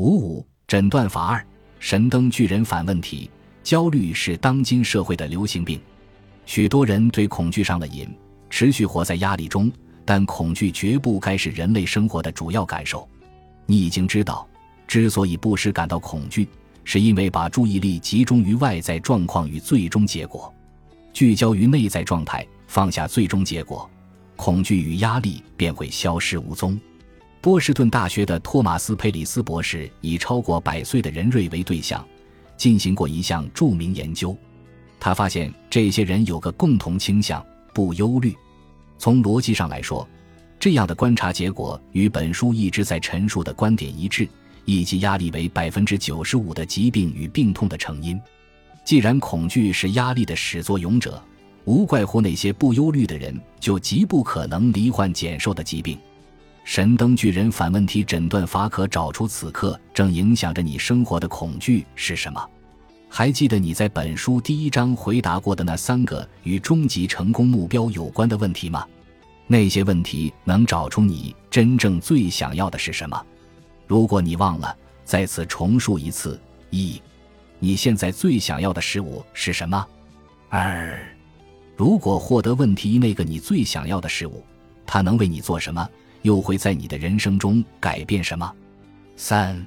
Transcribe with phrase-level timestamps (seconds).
[0.00, 1.46] 五五诊断法二：
[1.78, 3.30] 神灯巨人反问题。
[3.62, 5.78] 焦虑是当今社会的流行病，
[6.46, 8.08] 许多人对恐惧上了瘾，
[8.48, 9.70] 持续活在压力中。
[10.06, 13.06] 但恐惧绝不该是人类生活的主要感受。
[13.66, 14.48] 你已经知道，
[14.88, 16.48] 之所以不时感到恐惧，
[16.82, 20.52] 是因为把注意力集中于外在状况与最终结果，
[21.12, 23.88] 聚焦于内在状态，放下最终结果，
[24.34, 26.80] 恐惧与压力便会消失无踪。
[27.42, 32.06] 波士顿大学的托马斯·佩里斯博士以超过百岁的人瑞为对象，
[32.58, 34.36] 进行过一项著名研究。
[34.98, 38.36] 他发现这些人有个共同倾向：不忧虑。
[38.98, 40.06] 从逻辑上来说，
[40.58, 44.28] 这样的观察结果与本书一直在陈述的观点一致，
[44.66, 48.20] 以及压力为百分之九十五的疾病与病痛的成因。
[48.84, 51.22] 既然恐惧是压力的始作俑者，
[51.64, 55.98] 无怪乎那些不忧虑的人就极不可能罹患减寿的疾病。
[56.64, 62.48] 神灯巨人反问题诊断法可找出此刻正影响着你生活的恐惧是什么？
[63.08, 68.86] 还记得你在本书第一章回答过的那三个与终极成功目标有关的问题吗？
[69.48, 73.20] 那些问题能找出你真正最想要的是什么？
[73.88, 76.40] 如果你忘了，再次重述一次：
[76.70, 77.02] 一，
[77.58, 79.84] 你现在最想要的事物是什么？
[80.50, 80.96] 二，
[81.74, 84.44] 如果获得问题那个你最想要的事物，
[84.86, 85.88] 它能为你做什么？
[86.22, 88.52] 又会在你的人生中改变什么？
[89.16, 89.66] 三，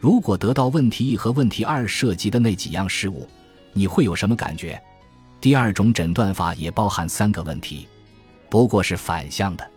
[0.00, 3.28] 如果得到问题一和问题二涉及的那几样事物，
[3.72, 4.80] 你会有什么感觉？
[5.40, 7.88] 第二种诊断法也包含三个问题，
[8.48, 9.70] 不过是反向的。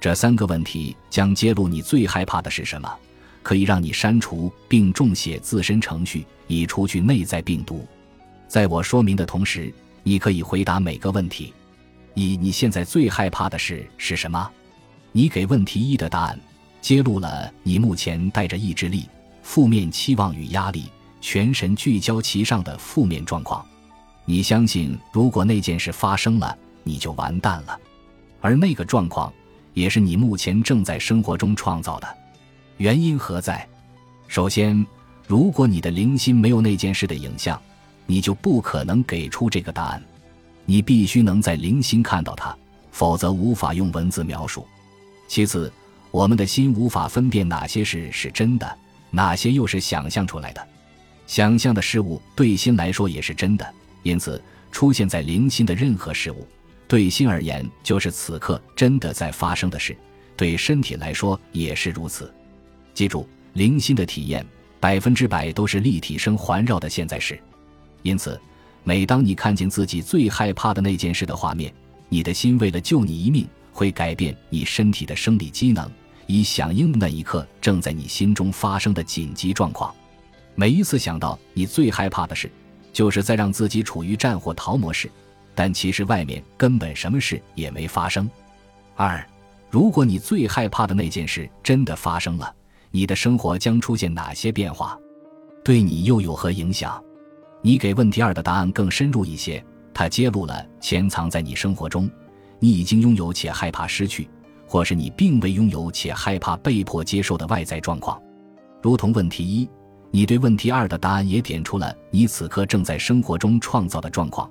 [0.00, 2.92] 这三个问题将揭露你最害怕的是什么，
[3.42, 7.86] 可以让你删除并重写自身程序，以除去内在病毒。
[8.48, 11.52] 在我说明的同时，你可以回答每个问题：
[12.14, 14.50] 一，你现在最害怕的事是什么？
[15.14, 16.40] 你给问题一的答案，
[16.80, 19.06] 揭露了你目前带着意志力、
[19.42, 20.86] 负面期望与压力，
[21.20, 23.64] 全神聚焦其上的负面状况。
[24.24, 27.78] 你相信，如果那件事发生了，你就完蛋了。
[28.40, 29.30] 而那个状况，
[29.74, 32.16] 也是你目前正在生活中创造的。
[32.78, 33.68] 原因何在？
[34.28, 34.86] 首先，
[35.26, 37.60] 如果你的灵心没有那件事的影像，
[38.06, 40.02] 你就不可能给出这个答案。
[40.64, 42.56] 你必须能在灵心看到它，
[42.90, 44.66] 否则无法用文字描述。
[45.32, 45.72] 其次，
[46.10, 48.78] 我们的心无法分辨哪些事是真的，
[49.10, 50.68] 哪些又是想象出来的。
[51.26, 53.66] 想象的事物对心来说也是真的，
[54.02, 54.38] 因此
[54.70, 56.46] 出现在灵心的任何事物，
[56.86, 59.96] 对心而言就是此刻真的在发生的事。
[60.36, 62.30] 对身体来说也是如此。
[62.92, 64.44] 记住，灵心的体验
[64.78, 67.40] 百分之百都是立体声环绕的现在时。
[68.02, 68.38] 因此，
[68.84, 71.72] 每当你看见自己最害怕的那件事的画面，
[72.10, 73.48] 你的心为了救你一命。
[73.72, 75.90] 会改变你身体的生理机能，
[76.26, 79.92] 以响应那一刻正在你心中发生的紧急状况。
[80.54, 82.50] 每一次想到你最害怕的事，
[82.92, 85.10] 就是在让自己处于战或逃模式，
[85.54, 88.30] 但其实外面根本什么事也没发生。
[88.94, 89.26] 二，
[89.70, 92.54] 如果你最害怕的那件事真的发生了，
[92.90, 94.98] 你的生活将出现哪些变化？
[95.64, 97.02] 对你又有何影响？
[97.62, 102.10] 你给问题二的答案更深入一些，它揭露了潜藏在你生活中。
[102.64, 104.28] 你已经拥有且害怕失去，
[104.68, 108.22] 或是你并未拥有且害怕被迫接受的外在状况，
[108.80, 109.68] 如同问题一，
[110.12, 114.48] 你对问题二的答案也点出了你此刻正在生活中创造的状况。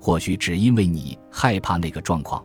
[0.00, 2.42] 或许只因为你害怕那个状况，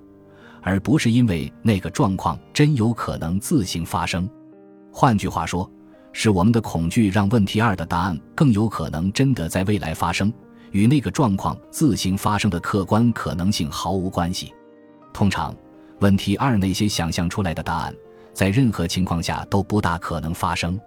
[0.62, 4.30] 而不是因为那个状况真有可能自行发生。
[4.92, 5.72] 换句话说，
[6.12, 10.30] 是我们的恐惧让问题二的答案更有可能真的在未来发生，
[10.72, 14.54] 与那个状况自行发生的客观可能性毫无关系。
[15.16, 15.56] 通常，
[16.02, 17.96] 问题二那些想象出来的答案，
[18.34, 20.78] 在任何情况下都不大可能发生。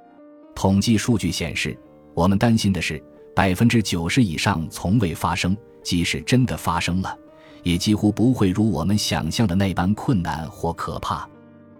[0.54, 1.74] 统计数据显示，
[2.12, 3.02] 我们担心的是
[3.34, 7.16] 百分之九十以上从未发生，即使真的发生了，
[7.62, 11.26] 也几乎不会如我们想象的那般困难或可怕。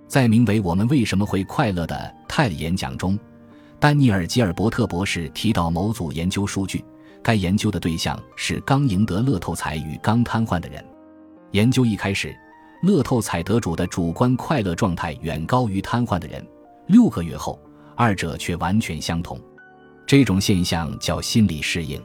[0.06, 3.19] 在名为《我们为什么会快乐》的泰演讲中，
[3.78, 6.83] 丹尼尔·吉尔伯特博士提到某组研究数据，
[7.22, 10.83] 该研究的对象是刚赢得乐透彩与刚瘫痪的人。
[11.53, 12.34] 研究一开始，
[12.83, 16.47] 乐透彩得主的主观快乐状态远高于瘫痪的人。
[16.86, 17.59] 六个月后，
[17.97, 19.41] 二者却完全相同。
[20.06, 22.03] 这种现象叫心理适应。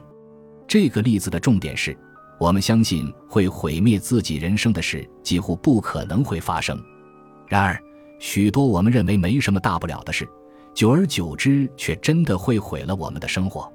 [0.66, 1.96] 这个例子的重点是，
[2.38, 6.78] 我们相信会毁灭自己人生的事几乎不可能会发生。
[7.48, 7.78] 然而，
[8.18, 10.28] 许多我们认为没什么大不了的事，
[10.74, 13.70] 久而久之却真的会毁了我们的生活。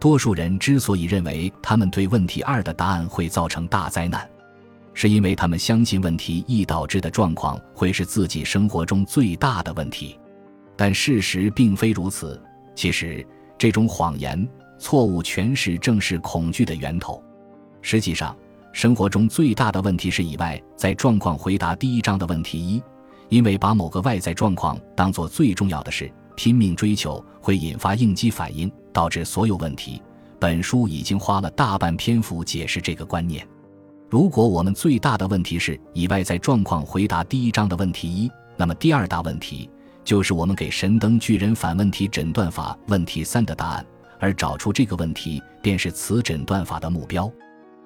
[0.00, 4.28] 多数人之所以认为他们对问题二的答案会造成大灾难，
[4.94, 10.18] 是因为他们相信问题易导致的状况会是自己生活中最大的问题，
[10.76, 12.40] 但事实并非如此。
[12.74, 13.26] 其实，
[13.58, 14.48] 这种谎言、
[14.78, 17.22] 错误诠释正是恐惧的源头。
[17.80, 18.36] 实际上，
[18.72, 22.82] 生活中最大的问题是以外在状况回答第一章的问题一，
[23.28, 30.02] 因为把某个外在状况当做最重要的事，拼命追求，会引发应激反应，导致所有问题。
[30.38, 33.46] 本书已经花了大半篇幅解释这个观念。
[34.12, 39.70] 如果我们最大的问题是以外在状况回答第一章的问题一，那么第二大问题
[40.04, 43.86] 就是我们给神灯巨人反问题诊断法问题三的答案，
[44.20, 47.32] 而找出这个问题便是此诊断法的目标。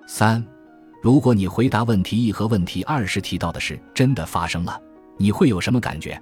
[0.09, 0.45] 三，
[1.01, 4.77] 如果你回答问题一和问题二时提到的是真的发生了，
[5.17, 6.21] 你会有什么感觉？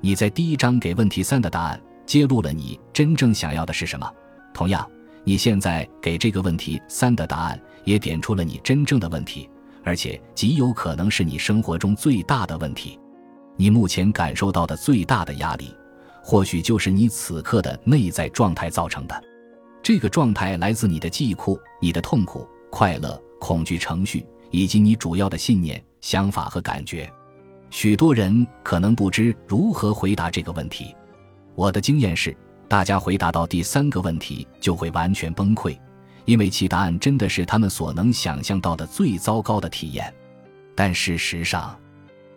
[0.00, 4.12] 你在第一章给问题三的答案揭露了你真正想要的是什么？
[4.52, 4.84] 同样。
[5.28, 9.48] 你现在给这个问题三的答案，也点出了你真正的问题，
[9.82, 13.00] 而且极有可能是你生活中最大的问题。
[13.56, 15.74] 你目前感受到的最大的压力，
[16.22, 19.24] 或许就是你此刻的内在状态造成的。
[19.82, 27.10] 这个状态来自你的记忆库、你的痛苦、快乐、恐惧程序，以及你主要的信念、想法和感觉。
[27.70, 30.94] 许多人可能不知如何回答这个问题。
[31.54, 32.36] 我的经验是。
[32.68, 35.78] 大家回答到第三个问题就会完全崩溃，
[36.26, 40.12] 因为其答案真的是他们所能想象到的最糟糕的体验。
[40.74, 41.74] 但事实上，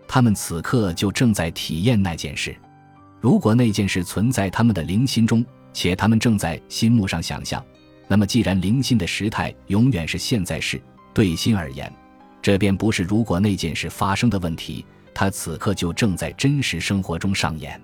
[0.07, 2.55] 他们此刻就正在体验那件事。
[3.19, 7.61] 如果那件事存在他们的灵心中，且他们正在心目上想象，
[8.07, 10.81] 那么既然灵心的时态永远是现在式，
[11.13, 11.91] 对心而言，
[12.41, 17.81] 这便不是如果那件事发生的问题，它此刻就正在真实生活中上演。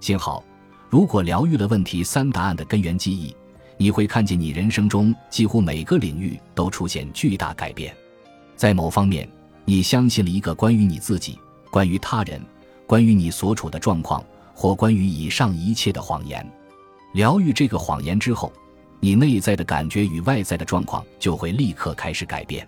[0.00, 0.44] 幸好。
[0.90, 3.34] 如果疗愈了问题三答案的根源记忆，
[3.76, 7.94] 你会看见你人生中几乎每个领域都出现巨大改变。
[8.56, 9.28] 在某方面，
[9.64, 11.38] 你相信了一个关于你自己、
[11.70, 12.40] 关于他人、
[12.86, 14.24] 关于你所处的状况
[14.54, 16.48] 或关于以上一切的谎言。
[17.14, 18.52] 疗愈这个谎言之后，
[19.00, 22.66] 你内在的感觉与外在的状况就会立刻开始改变。